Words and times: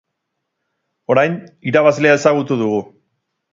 Orain, 1.15 1.35
irabazlea 1.73 2.17
ezagutu 2.21 2.61
dugu. 2.65 2.83